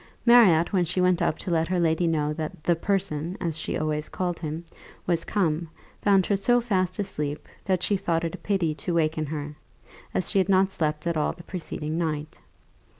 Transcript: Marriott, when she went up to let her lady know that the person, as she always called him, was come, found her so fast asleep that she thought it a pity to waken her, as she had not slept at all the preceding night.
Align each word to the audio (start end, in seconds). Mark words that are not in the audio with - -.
Marriott, 0.25 0.73
when 0.73 0.83
she 0.83 0.99
went 0.99 1.21
up 1.21 1.37
to 1.37 1.51
let 1.51 1.67
her 1.67 1.79
lady 1.79 2.07
know 2.07 2.33
that 2.33 2.63
the 2.63 2.75
person, 2.75 3.37
as 3.39 3.55
she 3.55 3.77
always 3.77 4.09
called 4.09 4.39
him, 4.39 4.65
was 5.05 5.23
come, 5.23 5.69
found 6.01 6.25
her 6.25 6.35
so 6.35 6.59
fast 6.59 6.97
asleep 6.97 7.47
that 7.65 7.83
she 7.83 7.95
thought 7.97 8.23
it 8.23 8.33
a 8.33 8.37
pity 8.39 8.73
to 8.73 8.95
waken 8.95 9.27
her, 9.27 9.55
as 10.11 10.27
she 10.27 10.39
had 10.39 10.49
not 10.49 10.71
slept 10.71 11.05
at 11.05 11.17
all 11.17 11.33
the 11.33 11.43
preceding 11.43 11.99
night. 11.99 12.39